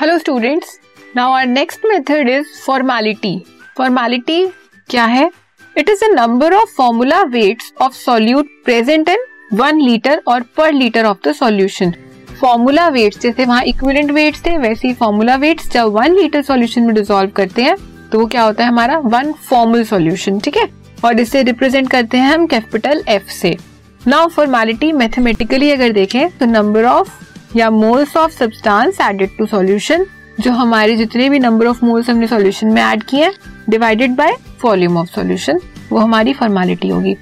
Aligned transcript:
Hello 0.00 0.16
students 0.18 0.68
now 1.16 1.32
our 1.32 1.46
next 1.46 1.80
method 1.86 2.28
is 2.28 2.44
formality 2.66 3.32
formality 3.76 4.46
क्या 4.90 5.04
है? 5.04 5.28
It 5.76 5.88
is 5.90 6.04
a 6.04 6.08
number 6.10 6.54
of 6.54 6.68
formula 6.76 7.20
weights 7.32 7.72
of 7.82 7.94
solute 7.94 8.48
present 8.64 9.08
in 9.08 9.24
one 9.52 9.80
litre 9.80 10.22
और 10.28 10.44
per 10.56 10.72
litre 10.72 11.04
of 11.06 11.18
the 11.28 11.32
solution 11.32 11.92
formula 12.40 12.88
weights 12.88 13.20
जैसे 13.20 13.44
वहाँ 13.44 13.62
equivalent 13.64 14.10
weights 14.10 14.44
थे, 14.46 14.56
वैसे 14.58 14.88
ही 14.88 14.94
formula 14.94 15.36
weights 15.36 15.70
जब 15.72 15.92
one 15.94 16.14
litre 16.14 16.42
solution 16.42 16.82
में 16.82 16.94
डिसॉल्व 16.94 17.30
करते 17.36 17.62
हैं 17.62 17.76
तो 18.12 18.18
वो 18.20 18.26
क्या 18.26 18.42
होता 18.42 18.64
है 18.64 18.70
हमारा? 18.70 18.98
वन 18.98 19.32
फॉर्मल 19.48 19.84
सॉल्यूशन 19.84 20.38
ठीक 20.38 20.56
है? 20.56 20.68
और 21.04 21.20
इसे 21.20 21.42
रिप्रेजेंट 21.42 21.90
करते 21.90 22.18
हैं 22.18 22.32
हम 22.34 22.46
कैपिटल 22.46 23.04
एफ़ 23.08 23.30
से. 23.32 23.56
नाउ 24.08 24.28
फॉर्मेलिटी 24.28 24.92
मैथमेटिकली 24.92 25.70
अगर 25.70 25.92
देखें 25.92 26.28
तो 26.38 26.46
नंबर 26.46 26.84
ऑफ़ 26.86 27.18
या 27.56 27.70
moles 27.70 28.16
of 28.16 28.32
substance 28.32 29.00
added 29.00 29.36
to 29.38 29.46
solution 29.46 30.06
जो 30.40 30.50
हमारे 30.52 30.96
जितने 30.96 31.28
भी 31.30 31.38
नंबर 31.38 31.66
ऑफ़ 31.66 31.84
मोल्स 31.84 32.10
हमने 32.10 32.26
सॉल्यूशन 32.26 32.72
में 32.72 32.82
ऐड 32.82 33.02
किए 33.02 33.24
हैं 33.24 33.32
divided 33.70 34.14
by 34.16 34.36
volume 34.64 34.96
of 34.96 35.08
solution 35.08 35.60
वो 35.90 35.98
हमारी 35.98 36.32
फॉर्मेलिटी 36.32 36.88
होगी। 36.88 37.16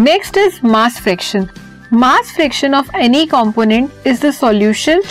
Next 0.00 0.36
is 0.36 0.60
mass 0.64 1.00
fraction 1.02 1.48
mass 1.92 2.32
fraction 2.34 2.74
of 2.74 2.96
any 2.96 3.26
component 3.26 4.06
is 4.06 4.26
the 4.26 4.30
solution 4.30 5.02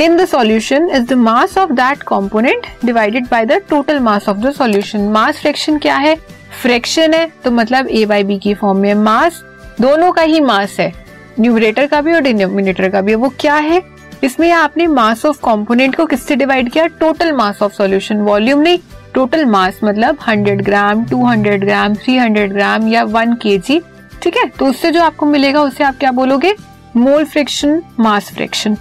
in 0.00 0.16
the 0.18 0.24
solution 0.26 0.86
is 0.96 1.04
the 1.08 1.16
mass 1.16 1.52
of 1.62 1.72
that 1.78 2.00
component 2.06 2.64
divided 2.86 3.26
by 3.32 3.40
the 3.50 3.58
total 3.72 4.00
mass 4.06 4.24
of 4.30 4.38
the 4.44 4.50
solution. 4.56 5.04
Mass 5.16 5.42
fraction 5.42 5.80
क्या 5.82 5.96
है? 5.96 6.14
Fraction 6.62 7.14
है 7.14 7.26
तो 7.44 7.50
मतलब 7.50 7.88
A 7.88 8.04
by 8.06 8.22
B 8.22 8.38
की 8.38 8.54
form 8.54 8.78
में 8.78 8.94
mass 8.94 9.42
दोनों 9.80 10.10
का 10.12 10.22
ही 10.22 10.40
मास 10.40 10.76
है। 10.80 10.92
न्यूमरेटर 11.40 11.86
का 11.86 12.00
भी 12.00 12.12
और 12.12 12.20
डिनोमिनेटर 12.20 12.88
का 12.88 13.00
भी 13.00 13.14
वो 13.14 13.32
क्या 13.40 13.54
है? 13.56 13.80
इसमें 14.22 14.50
आपने 14.52 14.86
मास 14.86 15.24
ऑफ़ 15.26 15.38
कंपोनेंट 15.44 15.94
को 15.96 16.04
किससे 16.06 16.36
डिवाइड 16.36 16.70
किया? 16.72 16.86
Total 16.86 17.32
mass 17.32 17.62
of 17.62 17.72
solution 17.72 18.20
volume 18.22 18.60
नहीं 18.60 18.78
टोटल 19.14 19.44
मास 19.46 19.80
मतलब 19.84 20.18
100 20.18 20.62
ग्राम 20.64 21.04
200 21.04 21.58
ग्राम 21.60 21.94
300 21.96 22.48
ग्राम 22.48 22.88
या 22.88 23.04
1 23.06 23.34
केजी 23.42 23.80
ठीक 24.22 24.36
है? 24.36 24.46
तो 24.48 24.66
उससे 24.66 24.90
जो 24.90 25.02
आपको 25.02 25.26
मिलेगा 25.26 25.62
उससे 25.62 25.84
आप 25.84 25.98
क्या 25.98 26.10
बोलोगे? 26.12 26.54
Mole 26.96 27.24
fraction 27.24 27.82
mass 28.00 28.30
fraction 28.34 28.76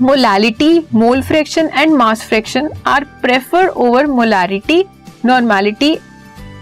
molality 0.00 0.86
mole 0.94 1.22
fraction 1.22 1.70
and 1.74 1.92
mass 1.92 2.22
fraction 2.28 2.68
are 2.86 3.04
prefer 3.22 3.66
over 3.66 4.06
molarity 4.06 4.84
normality 5.24 5.96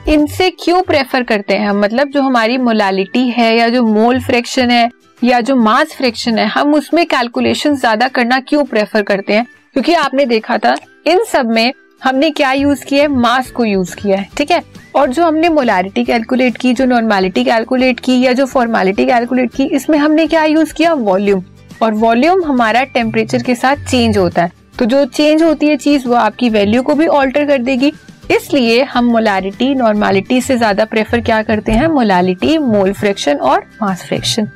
इनसे 0.09 0.51
क्यों 0.61 0.83
प्रेफर 0.83 1.23
करते 1.23 1.57
हैं 1.57 1.69
हम? 1.69 1.81
मतलब 1.81 2.09
जो 2.09 2.23
हमारी 2.23 2.57
मोलालिटी 2.59 3.29
है 3.29 3.57
या 3.57 3.69
जो 3.69 3.83
मोल 3.85 4.21
फ्रैक्शन 4.21 4.71
है 4.71 4.89
या 5.25 5.41
जो 5.41 5.57
मास 5.57 5.93
फ्रैक्शन 5.93 6.39
है, 6.39 6.47
हम 6.47 6.75
उसमें 6.75 7.07
कैलकुलेशन 7.07 7.75
ज़्यादा 7.75 8.09
करना 8.09 8.39
क्यों 8.41 8.65
प्रेफर 8.65 9.03
करते 9.03 9.33
हैं? 9.33 9.47
क्योंकि 9.73 9.95
आपने 9.95 10.27
देखा 10.27 10.59
था, 10.59 10.75
इन 11.07 11.25
सब 11.25 11.47
में 11.47 11.73
हमने 12.03 12.31
क्या 12.31 12.53
यूज़ 12.53 12.85
किया 12.85 13.03
है? 13.03 13.09
मास 13.09 13.51
को 13.51 13.65
यूज़ 13.65 13.95
किया 13.97 14.17
है, 14.19 14.29
ठीक 14.37 14.51
है? 14.51 14.63
और 14.95 15.09
जो 15.09 15.25
हमने 15.25 15.49
मोलारिटी 15.49 16.05
कैलकुलेट 16.05 16.57
की, 16.57 16.73
जो 16.73 16.85
नॉर्मेलिटी 16.85 17.45
कैलकुलेट 17.45 18.01
की 18.01 18.21
या 18.21 18.33
जो 18.33 18.47
फॉर्मेलिटी 18.47 19.07
कैलकुलेट 19.07 19.55
की, 19.55 19.65
इसमें 19.65 19.99
हमने 19.99 20.27
क्या 20.27 20.45
यूज़ 20.45 20.75
किया? 20.75 20.93
वॉल्यूम 20.93 21.43
और 21.83 21.95
वॉल्यूम 21.95 22.45
हमारा 22.45 22.85
टेम्परेचर 22.85 23.43
के 23.43 23.55
साथ 23.55 23.85
चेंज 23.91 24.19
होता 24.19 24.43
है। 24.43 24.53
तो 24.79 24.85
जो 24.85 25.05
चेंज 25.07 25.43
होती 25.43 25.67
है 25.67 25.77
चीज़, 25.77 26.07
वो 26.09 26.15
आपकी 26.15 26.51
वैल्यू 26.51 26.83
को 26.83 26.95
भी 26.95 27.07
ऑल्टर 27.07 27.47
कर 27.47 27.59
देगी। 27.59 27.93
इसलिए 28.31 28.83
हम 28.85 29.05
मोलारिटी 29.05 29.75
नॉर्मेलिटी 29.75 30.41
से 30.41 30.57
ज़्यादा 30.57 30.85
प्रेफर 30.85 31.21
क्या 31.21 31.43
करते 31.43 31.73
हैं? 31.73 31.87
मोलालिटी 31.89 32.57
मोल 32.59 32.93
फ्रैक्शन 32.93 33.37
और 33.37 33.67
mass 33.83 34.05
fraction 34.05 34.49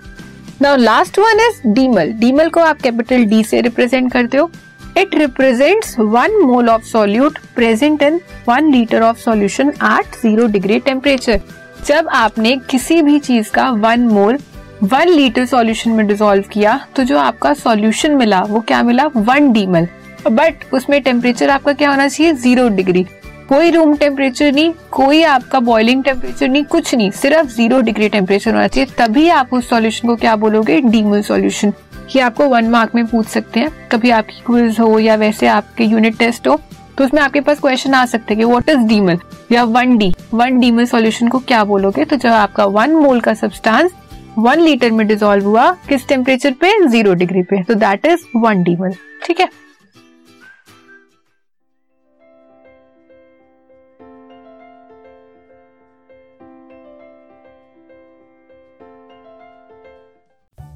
now 0.62 0.76
last 0.76 1.18
one 1.18 1.40
is 1.40 1.56
demal 1.74 2.10
demal 2.18 2.48
को 2.48 2.60
आप 2.60 2.80
कैपिटल 2.80 3.24
डी 3.26 3.42
से 3.44 3.60
रिप्रेजेंट 3.60 4.10
करते 4.12 4.38
हो. 4.38 4.50
It 4.98 5.14
represents 5.14 5.94
one 5.98 6.36
mole 6.42 6.68
of 6.68 6.82
solute 6.86 7.38
present 7.54 8.02
in 8.02 8.20
one 8.48 8.70
litre 8.72 9.02
of 9.02 9.18
solution 9.18 9.68
at 9.68 10.14
zero 10.22 10.46
degree 10.48 10.78
temperature 10.80 11.40
जब 11.86 12.08
आपने 12.14 12.56
किसी 12.70 13.00
भी 13.02 13.18
चीज़ 13.18 13.50
का 13.54 13.68
one 13.70 14.06
mole 14.08 14.38
one 14.82 15.08
litre 15.08 15.46
solution 15.46 15.90
में 15.90 16.06
डिसॉल्व 16.06 16.44
किया 16.52 16.78
तो 16.96 17.04
जो 17.04 17.18
आपका 17.18 17.52
सॉल्यूशन 17.54 18.14
मिला, 18.16 18.40
वो 18.40 18.60
क्या 18.60 18.82
मिला? 18.82 19.06
वन 19.16 19.52
डीमल 19.52 19.88
बट 20.28 20.64
उसमें 20.74 21.00
टेम्परेचर 21.02 21.50
आपका 21.50 21.72
क्या 21.72 21.90
होना 21.90 22.08
चाहिए? 22.08 22.32
ज़ीरो 22.34 22.68
डिग्री 22.76 23.04
कोई 23.48 23.70
रूम 23.70 23.94
टेम्परेचर 23.96 24.52
नहीं, 24.52 24.72
कोई 24.90 25.22
आपका 25.24 25.60
बॉइलिंग 25.60 26.02
टेम्परेचर 26.04 26.48
नहीं, 26.48 26.64
कुछ 26.64 26.94
नहीं, 26.94 27.10
सिर्फ़ 27.12 27.48
ज़ीरो 27.48 27.80
डिग्री 27.80 28.08
टेम्परेचर 28.08 28.54
होना 28.54 28.66
चाहिए, 28.66 28.88
तभी 28.98 29.28
आप 29.30 29.52
उस 29.54 29.68
सॉल्यूशन 29.68 30.08
को 30.08 30.16
क्या 30.16 30.34
बोलोगे? 30.36 30.80
डीमल 30.80 31.22
सॉल्यूशन 31.22 31.72
ये 32.16 32.20
आपको 32.20 32.48
वन 32.48 32.68
मार्क 32.70 32.94
में 32.94 33.06
पूछ 33.06 33.26
सकते 33.28 33.60
हैं। 33.60 33.88
कभी 33.92 34.10
आपकी 34.10 34.40
क्विज 34.46 34.78
हो 34.80 34.98
या 34.98 35.14
वैसे 35.16 35.46
आपके 35.48 35.84
यूनिट 35.84 36.18
टेस्ट 36.18 36.48
हो 36.48 36.60
तो 36.98 37.04
उसमें 37.04 37.20
आपके 37.22 37.40
पास 37.40 37.60
क्वेश्चन 37.60 37.94
आ 37.94 38.04
सकते 38.06 38.34
हैं 38.34 38.38
कि 38.38 38.44
व्हाट 38.44 38.68
इज़ 38.68 38.86
डीमल 38.88 39.18
या 39.52 39.62
one 39.64 39.96
D 39.98 40.12
one 40.34 40.58
demal 40.60 40.86
solution 40.86 41.28
को 41.28 41.38
क्या 41.40 41.62
बोलोगे? 41.64 42.04
तो 42.04 42.16
जब 42.16 42.28
आपका 42.28 42.64
वन 42.66 42.94
मोल 42.94 43.20
का 43.20 43.34
सब्सटेंस 43.34 43.90
वन 44.38 44.60
लीटर 44.60 44.90
में 44.90 45.06
डिजोल्व 45.06 45.46
हुआ, 45.46 45.70
किस 45.88 46.06
टेम्परेचर 46.08 46.52
पे? 46.52 46.86
ज़ीरो 46.86 47.14
डिग्री 47.14 47.42
पे. 47.42 47.62
तो 47.62 47.74
दैट 47.74 48.06
इज़ 48.06 48.24
वन 48.36 48.62
डीमल 48.62 48.94
ठीक 49.24 49.40
है? 49.40 49.48